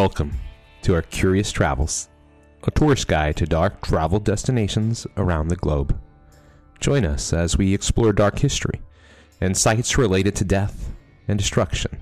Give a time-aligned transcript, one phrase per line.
[0.00, 0.32] Welcome
[0.80, 2.08] to our Curious Travels,
[2.64, 5.94] a tourist guide to dark travel destinations around the globe.
[6.80, 8.80] Join us as we explore dark history
[9.42, 10.94] and sites related to death
[11.28, 11.98] and destruction.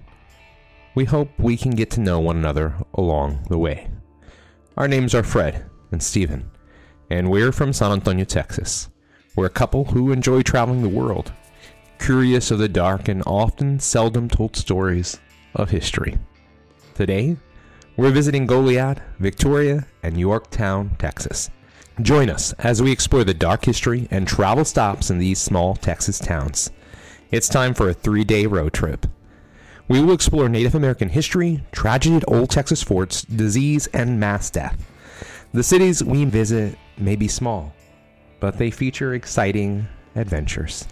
[0.94, 3.90] We hope we can get to know one another along the way.
[4.76, 6.52] Our names are Fred and Stephen,
[7.10, 8.90] and we're from San Antonio, Texas.
[9.34, 11.32] We're a couple who enjoy traveling the world,
[11.98, 15.18] curious of the dark and often seldom told stories
[15.56, 16.16] of history.
[16.94, 17.36] Today,
[17.98, 21.50] we're visiting Goliad, Victoria, and Yorktown, Texas.
[22.00, 26.20] Join us as we explore the dark history and travel stops in these small Texas
[26.20, 26.70] towns.
[27.32, 29.04] It's time for a three day road trip.
[29.88, 34.80] We will explore Native American history, tragedy at old Texas forts, disease, and mass death.
[35.52, 37.74] The cities we visit may be small,
[38.38, 40.86] but they feature exciting adventures.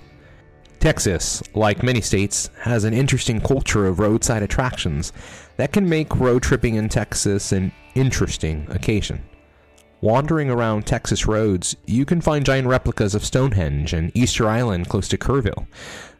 [0.80, 5.12] Texas, like many states, has an interesting culture of roadside attractions
[5.56, 9.22] that can make road tripping in Texas an interesting occasion.
[10.02, 15.08] Wandering around Texas roads, you can find giant replicas of Stonehenge and Easter Island close
[15.08, 15.66] to Kerrville,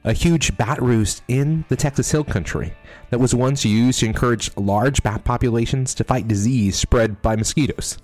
[0.03, 2.73] a huge bat roost in the Texas Hill Country
[3.11, 7.99] that was once used to encourage large bat populations to fight disease spread by mosquitoes.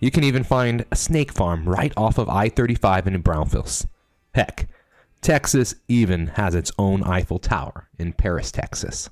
[0.00, 3.86] You can even find a snake farm right off of I 35 in Braunfels.
[4.34, 4.68] Heck,
[5.20, 9.10] Texas even has its own Eiffel Tower in Paris, Texas.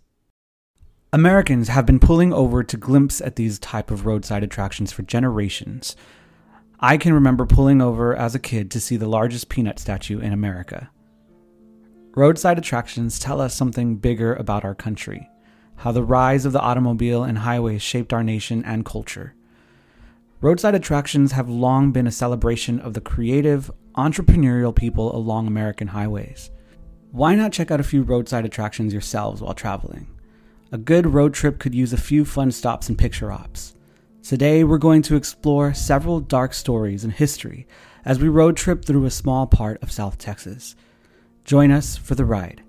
[1.12, 5.96] Americans have been pulling over to glimpse at these type of roadside attractions for generations.
[6.80, 10.32] I can remember pulling over as a kid to see the largest peanut statue in
[10.32, 10.90] America.
[12.14, 15.28] Roadside attractions tell us something bigger about our country,
[15.76, 19.34] how the rise of the automobile and highways shaped our nation and culture.
[20.40, 26.52] Roadside attractions have long been a celebration of the creative, entrepreneurial people along American highways.
[27.10, 30.06] Why not check out a few roadside attractions yourselves while traveling?
[30.70, 33.74] A good road trip could use a few fun stops and picture ops.
[34.22, 37.66] Today, we're going to explore several dark stories and history
[38.04, 40.76] as we road trip through a small part of South Texas.
[41.44, 42.62] Join us for the ride.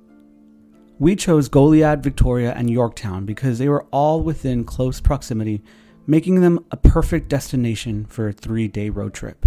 [0.97, 5.62] We chose Goliad, Victoria, and Yorktown because they were all within close proximity,
[6.09, 9.46] making them a perfect destination for a three day road trip.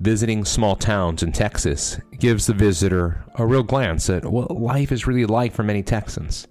[0.00, 5.06] Visiting small towns in Texas gives the visitor a real glance at what life is
[5.06, 6.48] really like for many Texans.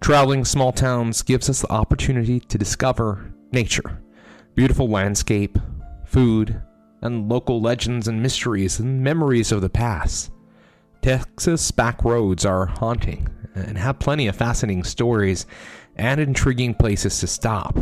[0.00, 4.02] Traveling small towns gives us the opportunity to discover nature,
[4.56, 5.58] beautiful landscape,
[6.04, 6.60] food,
[7.02, 10.32] and local legends and mysteries and memories of the past.
[11.02, 15.46] Texas back roads are haunting and have plenty of fascinating stories
[15.94, 17.76] and intriguing places to stop.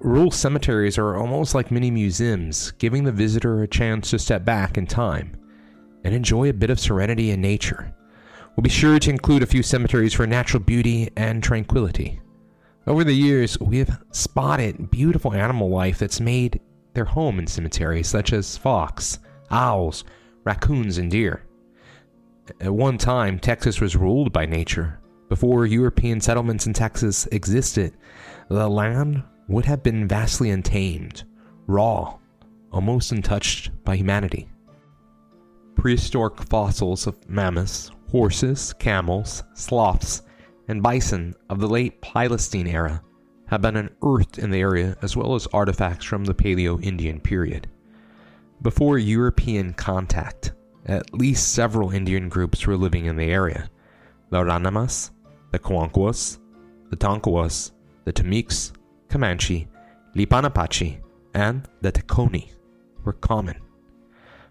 [0.00, 4.76] Rural cemeteries are almost like mini museums, giving the visitor a chance to step back
[4.76, 5.36] in time
[6.04, 7.94] and enjoy a bit of serenity in nature.
[8.54, 12.20] We'll be sure to include a few cemeteries for natural beauty and tranquility.
[12.86, 16.60] Over the years, we have spotted beautiful animal life that's made
[16.92, 19.18] their home in cemeteries, such as fox,
[19.50, 20.04] owls,
[20.44, 21.42] raccoons, and deer.
[22.60, 25.00] At one time, Texas was ruled by nature.
[25.28, 27.96] Before European settlements in Texas existed,
[28.48, 31.24] the land would have been vastly untamed,
[31.66, 32.18] raw,
[32.72, 34.48] almost untouched by humanity.
[35.76, 40.22] Prehistoric fossils of mammoths, horses, camels, sloths,
[40.68, 43.02] and bison of the late Pleistocene era
[43.46, 47.68] have been unearthed in the area as well as artifacts from the Paleo Indian period.
[48.62, 50.52] Before European contact,
[50.86, 53.70] at least several Indian groups were living in the area.
[54.30, 55.10] The Aranamas,
[55.52, 56.38] the Karankawas,
[56.90, 57.72] the Tonkawas,
[58.04, 58.72] the Tamiks,
[59.08, 59.68] Comanche,
[60.14, 61.00] Lipan Apache,
[61.34, 62.50] and the Tacony
[63.04, 63.56] were common.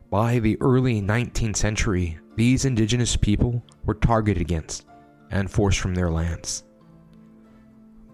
[0.10, 4.86] By the early 19th century, these indigenous people were targeted against
[5.32, 6.64] and forced from their lands.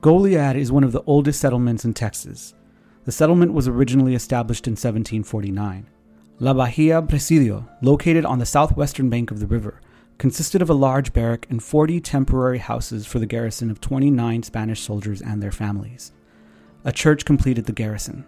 [0.01, 2.55] Goliad is one of the oldest settlements in Texas.
[3.05, 5.87] The settlement was originally established in 1749.
[6.39, 9.79] La Bahia Presidio, located on the southwestern bank of the river,
[10.17, 14.81] consisted of a large barrack and 40 temporary houses for the garrison of 29 Spanish
[14.81, 16.11] soldiers and their families.
[16.83, 18.25] A church completed the garrison.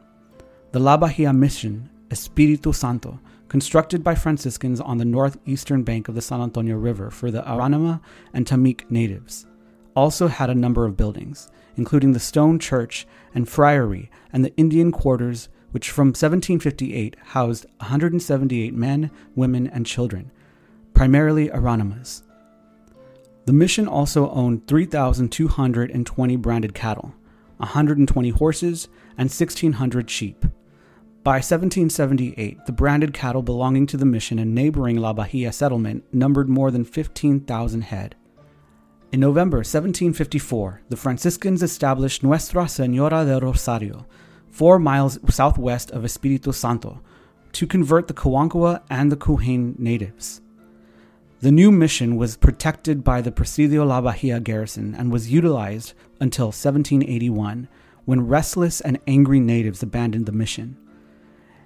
[0.73, 6.21] The La Bahia Mission, Espiritu Santo, constructed by Franciscans on the northeastern bank of the
[6.21, 7.99] San Antonio River for the Aranama
[8.31, 9.47] and Tamik natives,
[9.95, 14.91] also had a number of buildings, including the stone church and friary and the Indian
[14.91, 20.29] quarters, which from 1758 housed 178 men, women, and children,
[20.93, 22.21] primarily Aranamas.
[23.45, 27.15] The mission also owned 3,220 branded cattle,
[27.63, 28.87] 120 horses,
[29.17, 30.45] and 1,600 sheep.
[31.23, 36.49] By 1778, the branded cattle belonging to the mission and neighboring La Bahia settlement numbered
[36.49, 38.15] more than 15,000 head.
[39.13, 44.05] In November 1754, the Franciscans established Nuestra Senora del Rosario,
[44.49, 47.01] four miles southwest of Espiritu Santo,
[47.53, 50.41] to convert the Karankawa and the Cujane natives.
[51.43, 56.45] The new mission was protected by the Presidio La Bahia garrison and was utilized until
[56.45, 57.67] 1781,
[58.05, 60.77] when restless and angry natives abandoned the mission.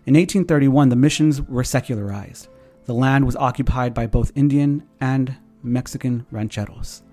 [0.07, 2.47] In 1831, the missions were secularized.
[2.85, 7.03] The land was occupied by both Indian and Mexican rancheros.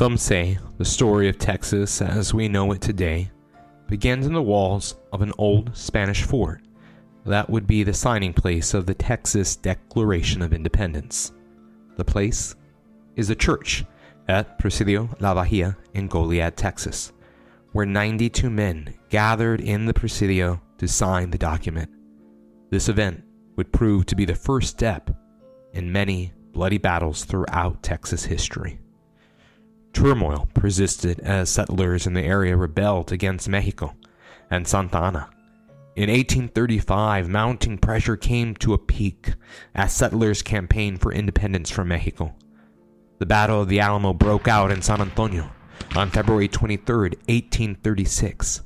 [0.00, 3.30] Some say the story of Texas as we know it today
[3.86, 6.62] begins in the walls of an old Spanish fort
[7.26, 11.32] that would be the signing place of the Texas Declaration of Independence.
[11.98, 12.56] The place
[13.14, 13.84] is a church
[14.26, 17.12] at Presidio La Bahia in Goliad, Texas,
[17.72, 21.90] where 92 men gathered in the Presidio to sign the document.
[22.70, 23.22] This event
[23.56, 25.10] would prove to be the first step
[25.74, 28.80] in many bloody battles throughout Texas history.
[29.92, 33.94] Turmoil persisted as settlers in the area rebelled against Mexico
[34.50, 35.30] and Santa Anna.
[35.96, 39.34] In 1835, mounting pressure came to a peak
[39.74, 42.34] as settlers campaigned for independence from Mexico.
[43.18, 45.50] The Battle of the Alamo broke out in San Antonio
[45.96, 48.62] on February 23, 1836.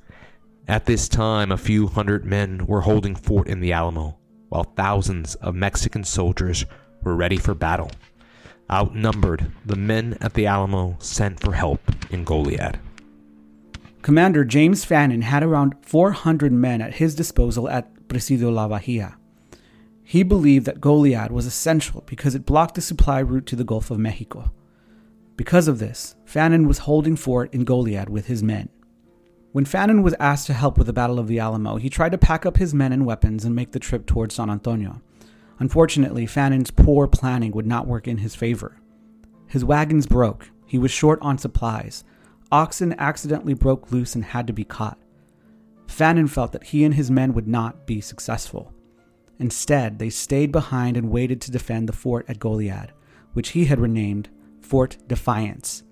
[0.69, 4.19] At this time, a few hundred men were holding fort in the Alamo,
[4.51, 6.65] while thousands of Mexican soldiers
[7.03, 7.91] were ready for battle.
[8.71, 11.81] Outnumbered, the men at the Alamo sent for help
[12.11, 12.79] in Goliad.
[14.03, 19.17] Commander James Fannin had around 400 men at his disposal at Presidio La Bahia.
[20.03, 23.91] He believed that Goliad was essential because it blocked the supply route to the Gulf
[23.91, 24.53] of Mexico.
[25.37, 28.69] Because of this, Fannin was holding fort in Goliad with his men.
[29.53, 32.19] When Fannin was asked to help with the Battle of the Alamo, he tried to
[32.19, 35.01] pack up his men and weapons and make the trip towards San Antonio.
[35.65, 38.77] Unfortunately, Fannin's poor planning would not work in his favor.
[39.47, 42.05] His wagons broke, he was short on supplies,
[42.53, 44.99] oxen accidentally broke loose and had to be caught.
[45.87, 48.75] Fannin felt that he and his men would not be successful.
[49.39, 52.91] Instead, they stayed behind and waited to defend the fort at Goliad,
[53.33, 54.29] which he had renamed
[54.61, 55.83] Fort Defiance.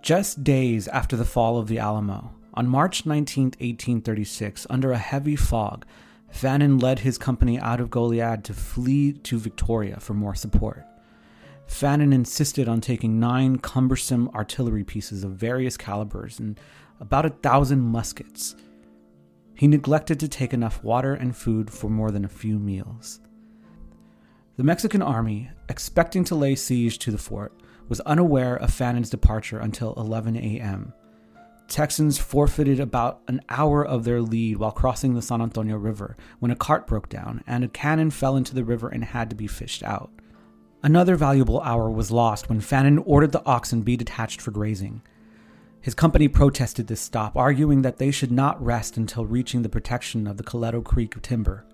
[0.00, 5.36] Just days after the fall of the Alamo, on March 19, 1836, under a heavy
[5.36, 5.84] fog,
[6.30, 10.84] Fannin led his company out of Goliad to flee to Victoria for more support.
[11.66, 16.58] Fannin insisted on taking nine cumbersome artillery pieces of various calibers and
[16.98, 18.56] about a thousand muskets.
[19.54, 23.20] He neglected to take enough water and food for more than a few meals.
[24.56, 27.52] The Mexican army, expecting to lay siege to the fort,
[27.88, 30.92] was unaware of Fannin's departure until 11 a.m.
[31.70, 36.50] Texans forfeited about an hour of their lead while crossing the San Antonio River when
[36.50, 39.46] a cart broke down and a cannon fell into the river and had to be
[39.46, 40.10] fished out.
[40.82, 45.00] Another valuable hour was lost when Fannin ordered the oxen be detached for grazing.
[45.80, 50.26] His company protested this stop, arguing that they should not rest until reaching the protection
[50.26, 51.64] of the Coleto Creek timber.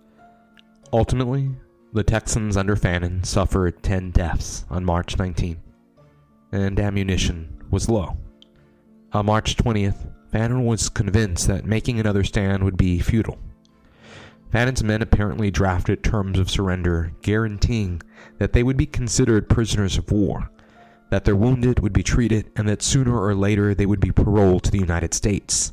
[0.93, 1.53] Ultimately,
[1.95, 5.59] the Texans under Fannin suffered 10 deaths on March 19,
[6.53, 8.19] and ammunition was low.
[9.17, 13.39] On March 20th, Fannin was convinced that making another stand would be futile.
[14.53, 18.03] Fannin's men apparently drafted terms of surrender guaranteeing
[18.37, 20.51] that they would be considered prisoners of war,
[21.09, 24.65] that their wounded would be treated, and that sooner or later they would be paroled
[24.65, 25.73] to the United States.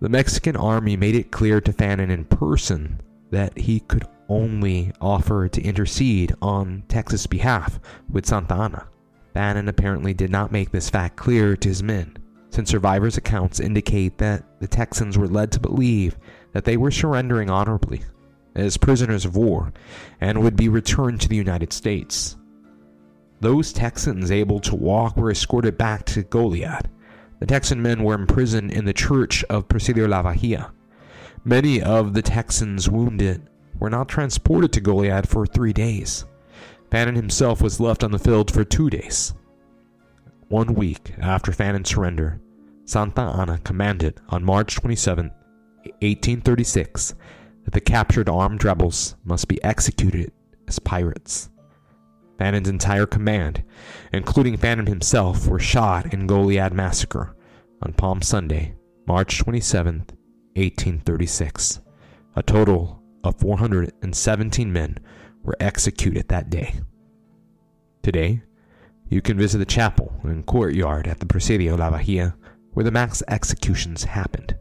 [0.00, 5.48] The Mexican army made it clear to Fannin in person that he could only offer
[5.48, 7.80] to intercede on Texas' behalf
[8.12, 8.86] with Santa Anna.
[9.32, 12.18] Fannin apparently did not make this fact clear to his men
[12.56, 16.16] since survivors' accounts indicate that the Texans were led to believe
[16.54, 18.00] that they were surrendering honorably
[18.54, 19.74] as prisoners of war
[20.22, 22.38] and would be returned to the United States.
[23.40, 26.86] Those Texans able to walk were escorted back to Goliad.
[27.40, 30.72] The Texan men were imprisoned in the church of Presidio La Bahia.
[31.44, 36.24] Many of the Texans wounded were not transported to Goliad for three days.
[36.90, 39.34] Fannin himself was left on the field for two days.
[40.48, 42.40] One week after Fannin's surrender,
[42.86, 47.14] Santa Anna commanded on March 27, 1836,
[47.64, 50.30] that the captured armed rebels must be executed
[50.68, 51.50] as pirates.
[52.38, 53.64] Fannin's entire command,
[54.12, 57.34] including Fannin himself, were shot in Goliad Massacre
[57.82, 58.76] on Palm Sunday,
[59.08, 60.06] March 27,
[60.54, 61.80] 1836.
[62.36, 64.98] A total of 417 men
[65.42, 66.74] were executed that day.
[68.04, 68.42] Today,
[69.08, 72.36] you can visit the chapel and courtyard at the Presidio La Bahia
[72.76, 74.54] where the mass executions happened.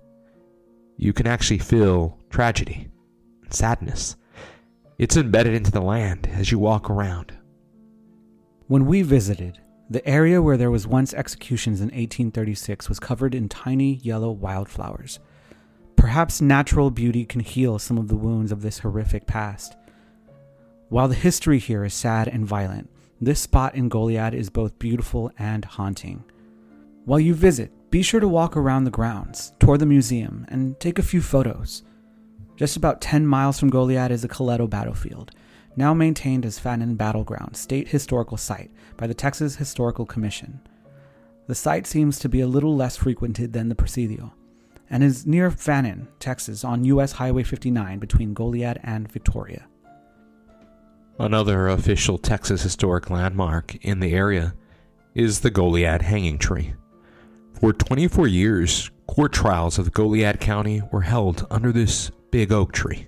[0.96, 2.88] you can actually feel tragedy
[3.44, 4.16] and sadness.
[4.98, 7.38] It's embedded into the land as you walk around.
[8.68, 13.50] When we visited, the area where there was once executions in 1836 was covered in
[13.50, 15.20] tiny yellow wildflowers.
[15.98, 19.76] Perhaps natural beauty can heal some of the wounds of this horrific past.
[20.88, 25.34] While the history here is sad and violent, this spot in Goliad is both beautiful
[25.38, 26.24] and haunting.
[27.04, 31.00] While you visit, be sure to walk around the grounds, tour the museum, and take
[31.00, 31.82] a few photos.
[32.58, 35.32] Just about 10 miles from Goliad is the Coleto Battlefield,
[35.78, 40.60] now maintained as Fannin Battleground State Historical Site by the Texas Historical Commission.
[41.48, 44.34] The site seems to be a little less frequented than the Presidio,
[44.90, 47.14] and is near Fannin, Texas, on U.S.
[47.14, 49.68] Highway 59 between Goliad and Victoria.
[51.18, 54.54] Another official Texas historic landmark in the area
[55.14, 56.74] is the Goliad Hanging Tree.
[57.60, 63.08] For 24 years, court trials of Goliad County were held under this big oak tree.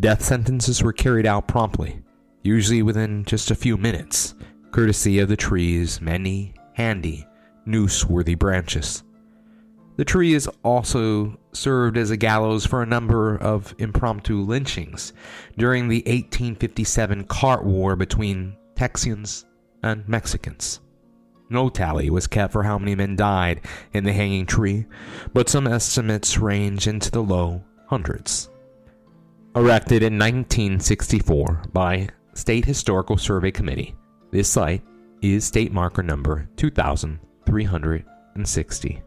[0.00, 2.02] Death sentences were carried out promptly,
[2.42, 4.34] usually within just a few minutes,
[4.72, 7.24] courtesy of the tree's many handy,
[7.64, 9.04] noose worthy branches.
[9.96, 15.12] The tree has also served as a gallows for a number of impromptu lynchings
[15.56, 19.44] during the 1857 cart war between Texians
[19.84, 20.80] and Mexicans.
[21.50, 24.86] No tally was kept for how many men died in the hanging tree,
[25.32, 28.48] but some estimates range into the low hundreds.
[29.56, 33.96] Erected in 1964 by State Historical Survey Committee,
[34.30, 34.84] this site
[35.22, 39.02] is state marker number 2360.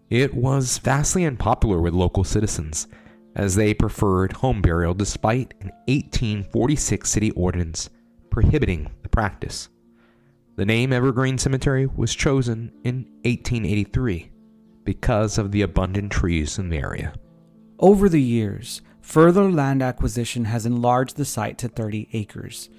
[0.10, 2.88] It was vastly unpopular with local citizens,
[3.36, 7.90] as they preferred home burial despite an 1846 city ordinance
[8.30, 9.70] prohibiting the practice.
[10.58, 14.32] The name Evergreen Cemetery was chosen in 1883
[14.84, 17.14] because of the abundant trees in the area.
[17.80, 22.70] Over the years, further land acquisition has enlarged the site to 30 acres.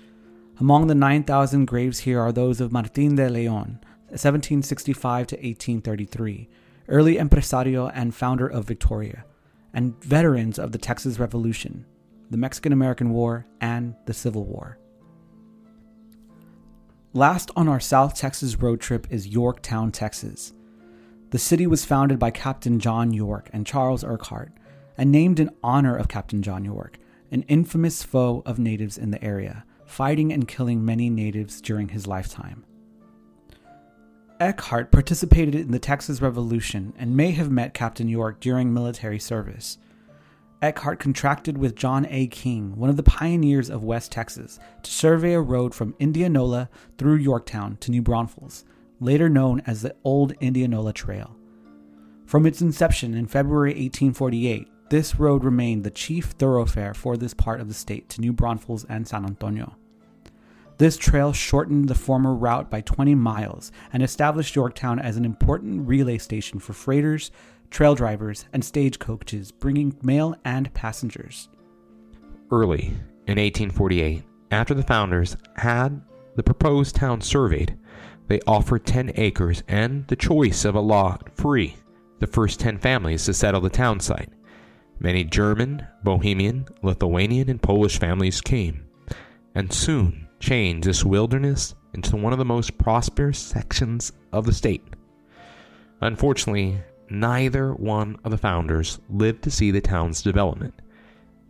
[0.60, 3.80] Among the 9,000 graves here are those of Martin de Leon,
[4.12, 6.48] 1765 to 1833,
[6.88, 9.24] early empresario and founder of Victoria,
[9.72, 11.86] and veterans of the Texas Revolution,
[12.30, 14.78] the Mexican American War, and the Civil War.
[17.14, 20.52] Last on our South Texas road trip is Yorktown, Texas.
[21.30, 24.52] The city was founded by Captain John York and Charles Eckhardt,
[24.96, 26.98] and named in honor of Captain John York,
[27.30, 32.06] an infamous foe of natives in the area, fighting and killing many natives during his
[32.06, 32.64] lifetime.
[34.42, 39.78] Eckhardt participated in the Texas Revolution and may have met Captain York during military service.
[40.60, 42.26] Eckhardt contracted with John A.
[42.26, 46.68] King, one of the pioneers of West Texas, to survey a road from Indianola
[46.98, 48.64] through Yorktown to New Braunfels,
[48.98, 51.36] later known as the Old Indianola Trail.
[52.26, 57.60] From its inception in February 1848, this road remained the chief thoroughfare for this part
[57.60, 59.76] of the state to New Braunfels and San Antonio.
[60.78, 65.86] This trail shortened the former route by 20 miles and established Yorktown as an important
[65.86, 67.30] relay station for freighters,
[67.70, 71.48] trail drivers, and stagecoaches bringing mail and passengers.
[72.50, 72.94] Early
[73.26, 76.02] In 1848, after the founders had
[76.36, 77.78] the proposed town surveyed,
[78.28, 81.76] they offered 10 acres and the choice of a lot free
[82.18, 84.28] the first 10 families to settle the town site.
[85.00, 88.86] Many German, Bohemian, Lithuanian, and Polish families came,
[89.56, 94.82] and soon changed this wilderness into one of the most prosperous sections of the state.
[96.00, 100.74] Unfortunately, neither one of the founders lived to see the town's development.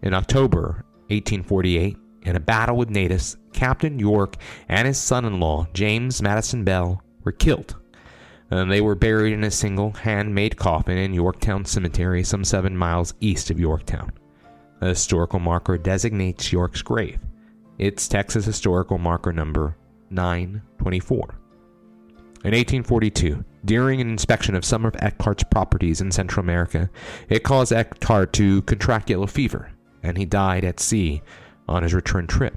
[0.02, 4.36] In October 1848, in a battle with natives, Captain York
[4.68, 7.76] and his son in law, James Madison Bell, were killed.
[8.50, 13.14] And they were buried in a single handmade coffin in Yorktown Cemetery, some seven miles
[13.20, 14.12] east of Yorktown.
[14.82, 17.18] A historical marker designates York's grave.
[17.78, 19.76] It's Texas Historical Marker number
[20.10, 21.38] 924.
[22.44, 26.90] In 1842, during an inspection of some of Eckhardt's properties in Central America,
[27.30, 31.22] it caused Eckhardt to contract yellow fever, and he died at sea
[31.66, 32.54] on his return trip.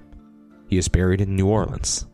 [0.67, 2.07] He is buried in New Orleans.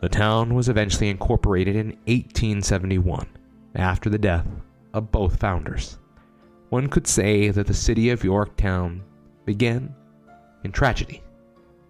[0.00, 3.26] The town was eventually incorporated in 1871
[3.74, 4.46] after the death
[4.94, 5.98] of both founders.
[6.68, 9.02] One could say that the city of Yorktown
[9.44, 9.92] began
[10.62, 11.22] in tragedy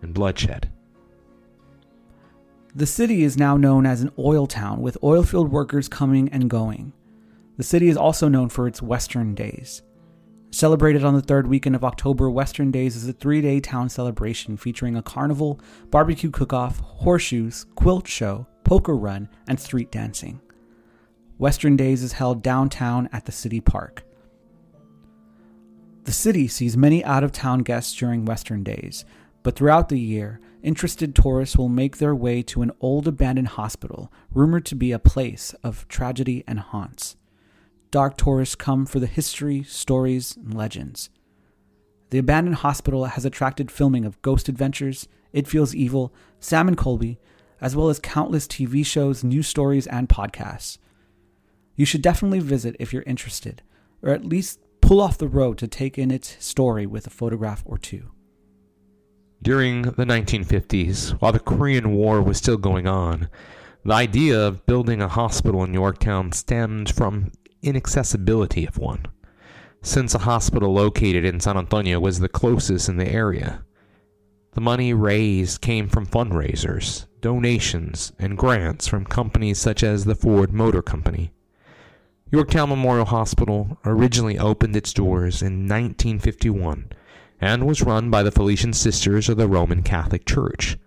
[0.03, 0.71] and bloodshed.
[2.75, 6.93] The city is now known as an oil town with oilfield workers coming and going.
[7.57, 9.83] The city is also known for its Western Days.
[10.51, 14.57] Celebrated on the third weekend of October, Western Days is a three day town celebration
[14.57, 15.61] featuring a carnival,
[15.91, 20.41] barbecue cook off, horseshoes, quilt show, poker run, and street dancing.
[21.39, 24.05] Western Days is held downtown at the city park.
[26.05, 29.05] The city sees many out of town guests during Western Days,
[29.47, 34.13] but throughout the year, interested tourists will make their way to an old abandoned hospital
[34.33, 37.15] rumored to be a place of tragedy and haunts.
[37.93, 41.11] Dark tourists come for the history, stories, and legends.
[42.11, 47.21] The abandoned hospital has attracted filming of Ghost Adventures, It Feels Evil, Sam and Colby,
[47.61, 50.79] as well as countless TV shows, news stories, and podcasts.
[51.77, 53.63] You should definitely visit if you're interested,
[54.03, 57.63] or at least pull off the road to take in its story with a photograph
[57.65, 58.11] or two.
[59.43, 63.29] During the 1950s, while the Korean War was still going on,
[63.85, 67.31] the idea of building a hospital in Yorktown stemmed from
[67.63, 69.07] inaccessibility of one,
[69.83, 73.63] since a hospital located in San Antonio was the closest in the area.
[74.55, 80.53] The money raised came from fundraisers, donations, and grants from companies such as the Ford
[80.53, 81.31] Motor Company.
[82.31, 86.91] Yorktown Memorial Hospital originally opened its doors in 1951
[87.41, 90.79] and was run by the Felician Sisters of the Roman Catholic Church.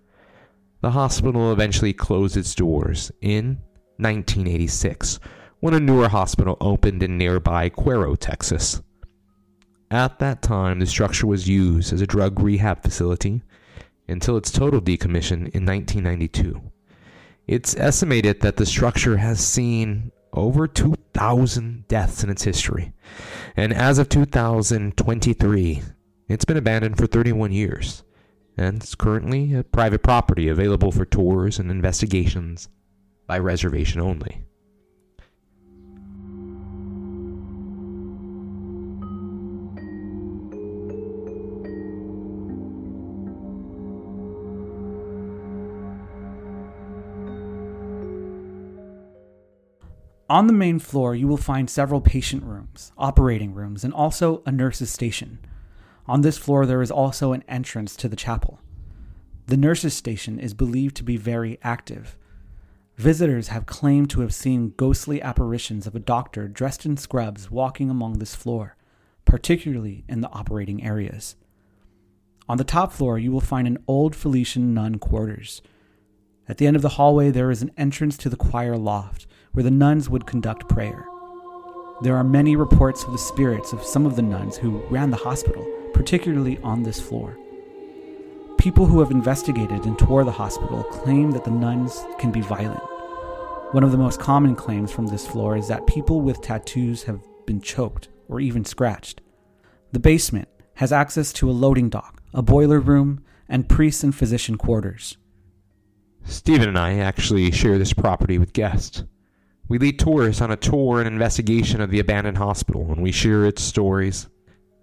[0.81, 3.59] The hospital eventually closed its doors in
[3.97, 5.19] 1986
[5.59, 8.81] when a newer hospital opened in nearby Cuero, Texas.
[9.91, 13.41] At that time, the structure was used as a drug rehab facility
[14.07, 16.61] until its total decommission in 1992.
[17.47, 22.93] It's estimated that the structure has seen over 2,000 deaths in its history,
[23.57, 25.81] and as of 2023,
[26.29, 28.03] it's been abandoned for 31 years,
[28.55, 32.69] and it's currently a private property available for tours and investigations
[33.25, 34.43] by reservation only.
[50.29, 54.51] On the main floor, you will find several patient rooms, operating rooms, and also a
[54.51, 55.39] nurse's station.
[56.09, 58.59] On this floor, there is also an entrance to the chapel.
[59.45, 62.17] The nurse's station is believed to be very active.
[62.97, 67.91] Visitors have claimed to have seen ghostly apparitions of a doctor dressed in scrubs walking
[67.91, 68.75] among this floor,
[69.23, 71.35] particularly in the operating areas.
[72.47, 75.61] On the top floor, you will find an old Felician nun quarters.
[76.47, 79.63] At the end of the hallway, there is an entrance to the choir loft, where
[79.63, 81.05] the nuns would conduct prayer.
[82.01, 85.17] There are many reports of the spirits of some of the nuns who ran the
[85.17, 85.63] hospital,
[85.99, 87.37] particularly on this floor.
[88.57, 92.81] People who have investigated and toured the hospital claim that the nuns can be violent.
[93.73, 97.19] One of the most common claims from this floor is that people with tattoos have
[97.45, 99.19] been choked or even scratched.
[99.91, 104.57] The basement has access to a loading dock, a boiler room, and priest and physician
[104.57, 105.17] quarters.
[106.23, 109.03] Stephen and I actually share this property with guests.
[109.67, 113.45] We lead tourists on a tour and investigation of the abandoned hospital, and we share
[113.45, 114.29] its stories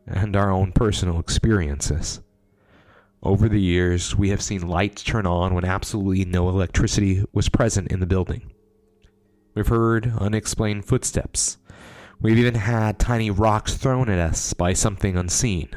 [0.06, 2.20] and our own personal experiences.
[3.22, 7.88] Over the years, we have seen lights turn on when absolutely no electricity was present
[7.88, 8.52] in the building.
[9.54, 11.56] We've heard unexplained footsteps.
[12.20, 15.70] We've even had tiny rocks thrown at us by something unseen.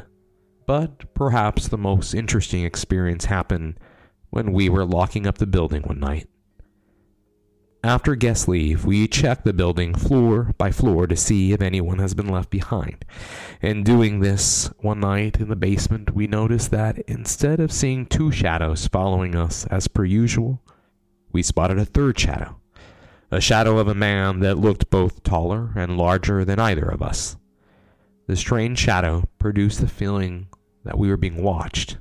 [0.68, 3.80] But perhaps the most interesting experience happened
[4.30, 6.28] when we were locking up the building one night.
[7.84, 12.13] After guests leave, we check the building floor by floor to see if anyone has
[12.13, 13.06] been left behind.
[13.62, 18.34] In doing this one night in the basement, we noticed that instead of seeing two
[18.34, 20.62] shadows following us as per usual,
[21.32, 22.60] we spotted a third shadow.
[23.32, 27.38] A shadow of a man that looked both taller and larger than either of us.
[28.28, 30.48] The strange shadow produced the feeling
[30.84, 31.98] that we were being watched.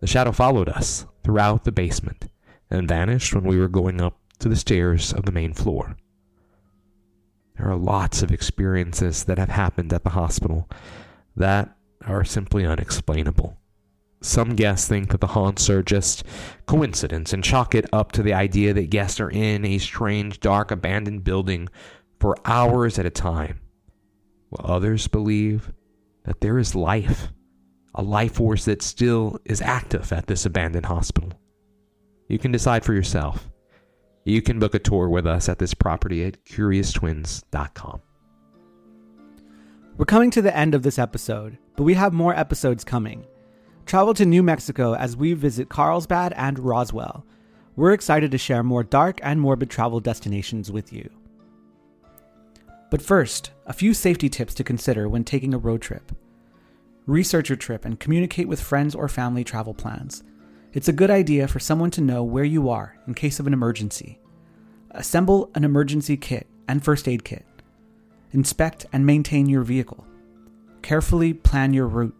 [0.00, 2.26] The shadow followed us throughout the basement
[2.68, 5.96] and vanished when we were going up to the stairs of the main floor.
[7.56, 10.68] There are lots of experiences that have happened at the hospital
[11.36, 11.74] that
[12.06, 13.56] are simply unexplainable.
[14.20, 16.24] Some guests think that the haunts are just
[16.66, 20.70] coincidence and chalk it up to the idea that guests are in a strange, dark,
[20.70, 21.68] abandoned building
[22.18, 23.60] for hours at a time,
[24.48, 25.72] while others believe
[26.24, 27.28] that there is life,
[27.94, 31.32] a life force that still is active at this abandoned hospital.
[32.28, 33.48] You can decide for yourself.
[34.26, 38.00] You can book a tour with us at this property at CuriousTwins.com.
[39.96, 43.24] We're coming to the end of this episode, but we have more episodes coming.
[43.86, 47.24] Travel to New Mexico as we visit Carlsbad and Roswell.
[47.76, 51.08] We're excited to share more dark and morbid travel destinations with you.
[52.90, 56.10] But first, a few safety tips to consider when taking a road trip.
[57.06, 60.24] Research your trip and communicate with friends or family travel plans.
[60.72, 63.52] It's a good idea for someone to know where you are in case of an
[63.52, 64.18] emergency.
[64.90, 67.46] Assemble an emergency kit and first aid kit.
[68.32, 70.06] Inspect and maintain your vehicle.
[70.82, 72.16] Carefully plan your route.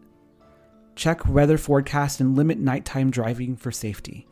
[0.94, 4.26] Check weather forecast and limit nighttime driving for safety.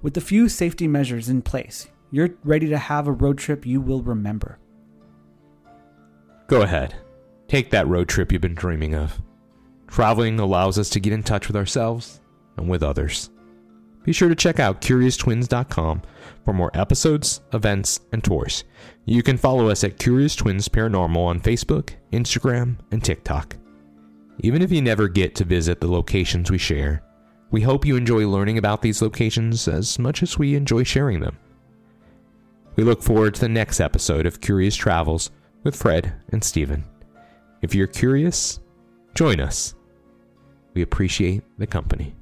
[0.00, 3.80] With a few safety measures in place, you're ready to have a road trip you
[3.80, 4.58] will remember.
[6.46, 6.94] Go ahead.
[7.48, 9.20] Take that road trip you've been dreaming of.
[9.86, 12.20] Traveling allows us to get in touch with ourselves
[12.56, 13.30] and with others.
[14.04, 16.02] Be sure to check out CuriousTwins.com
[16.44, 18.64] for more episodes, events, and tours.
[19.04, 23.56] You can follow us at Curious Twins Paranormal on Facebook, Instagram, and TikTok.
[24.40, 27.02] Even if you never get to visit the locations we share,
[27.50, 31.38] we hope you enjoy learning about these locations as much as we enjoy sharing them.
[32.76, 35.30] We look forward to the next episode of Curious Travels
[35.62, 36.84] with Fred and Stephen.
[37.60, 38.58] If you're curious,
[39.14, 39.74] join us.
[40.74, 42.14] We appreciate the company.